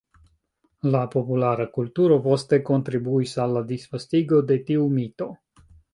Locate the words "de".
4.53-4.59